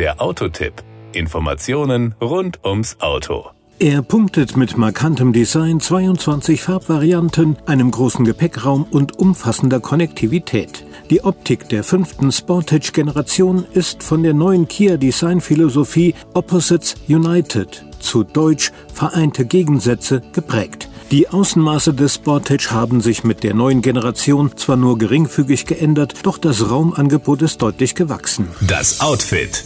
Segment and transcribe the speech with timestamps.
[0.00, 0.72] Der Autotipp.
[1.12, 3.50] Informationen rund ums Auto.
[3.78, 10.86] Er punktet mit markantem Design, 22 Farbvarianten, einem großen Gepäckraum und umfassender Konnektivität.
[11.10, 18.72] Die Optik der fünften Sportage-Generation ist von der neuen Kia Design-Philosophie Opposites United, zu Deutsch
[18.94, 20.88] Vereinte Gegensätze, geprägt.
[21.10, 26.38] Die Außenmaße des Sportage haben sich mit der neuen Generation zwar nur geringfügig geändert, doch
[26.38, 28.48] das Raumangebot ist deutlich gewachsen.
[28.62, 29.62] Das Outfit.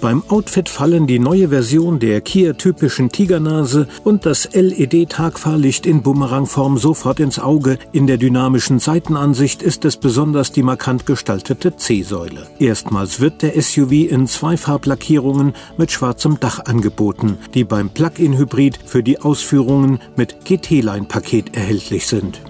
[0.00, 7.18] Beim Outfit fallen die neue Version der Kia-typischen Tigernase und das LED-Tagfahrlicht in Bumerangform sofort
[7.18, 7.78] ins Auge.
[7.92, 12.46] In der dynamischen Seitenansicht ist es besonders die markant gestaltete C-Säule.
[12.58, 19.02] Erstmals wird der SUV in zwei Farblackierungen mit schwarzem Dach angeboten, die beim Plug-in-Hybrid für
[19.02, 22.40] die Ausführungen mit GT-Line-Paket erhältlich sind.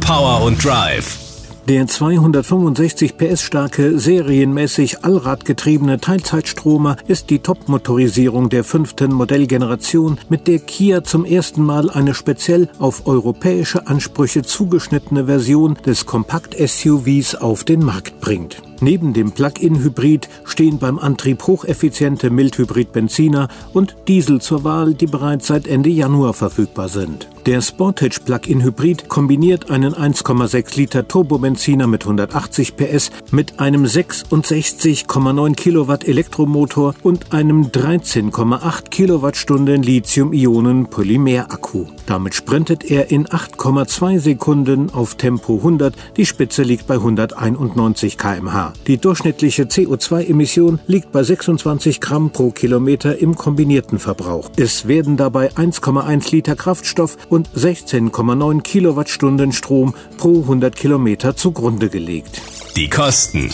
[0.00, 1.21] Power und Drive.
[1.68, 10.58] Der 265 PS starke, serienmäßig allradgetriebene Teilzeitstromer ist die Topmotorisierung der fünften Modellgeneration, mit der
[10.58, 17.84] Kia zum ersten Mal eine speziell auf europäische Ansprüche zugeschnittene Version des Kompakt-SUVs auf den
[17.84, 18.60] Markt bringt.
[18.80, 25.68] Neben dem Plug-in-Hybrid stehen beim Antrieb hocheffiziente Mildhybrid-Benziner und Diesel zur Wahl, die bereits seit
[25.68, 27.28] Ende Januar verfügbar sind.
[27.46, 35.56] Der Sportage Plug-in Hybrid kombiniert einen 1,6 Liter Turbobenziner mit 180 PS mit einem 66,9
[35.56, 41.86] Kilowatt Elektromotor und einem 13,8 Kilowattstunden Lithium-Ionen-Polymer-Akku.
[42.06, 45.96] Damit sprintet er in 8,2 Sekunden auf Tempo 100.
[46.16, 48.72] Die Spitze liegt bei 191 km/h.
[48.86, 54.48] Die durchschnittliche CO2-Emission liegt bei 26 Gramm pro Kilometer im kombinierten Verbrauch.
[54.56, 62.42] Es werden dabei 1,1 Liter Kraftstoff und 16,9 Kilowattstunden Strom pro 100 Kilometer zugrunde gelegt.
[62.76, 63.50] Die Kosten.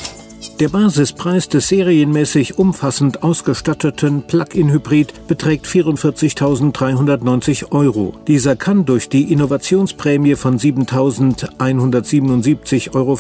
[0.61, 8.17] Der Basispreis des serienmäßig umfassend ausgestatteten Plug-in-Hybrid beträgt 44.390 Euro.
[8.27, 13.17] Dieser kann durch die Innovationsprämie von 7.177,50 Euro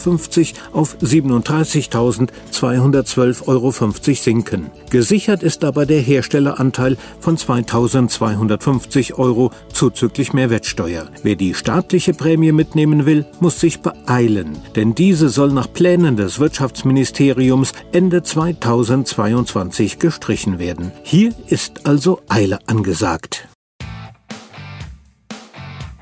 [0.72, 3.72] auf 37.212,50 Euro
[4.14, 4.72] sinken.
[4.90, 11.06] Gesichert ist dabei der Herstelleranteil von 2.250 Euro zuzüglich Mehrwertsteuer.
[11.22, 16.40] Wer die staatliche Prämie mitnehmen will, muss sich beeilen, denn diese soll nach Plänen des
[16.40, 20.92] Wirtschaftsministeriums Ministeriums Ende 2022 gestrichen werden.
[21.02, 23.48] Hier ist also Eile angesagt.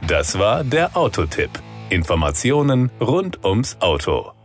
[0.06, 1.50] Das war der Autotipp.
[1.91, 4.35] Informationen rund ums Auto.